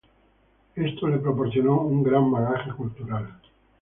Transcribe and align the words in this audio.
Esto 0.75 1.07
le 1.07 1.19
proporcionó 1.19 1.81
un 1.81 2.01
gran 2.01 2.31
bagaje 2.31 2.71
cultural. 2.73 3.33